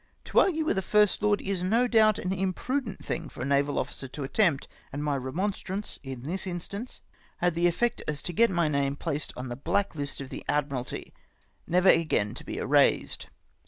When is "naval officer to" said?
3.45-4.23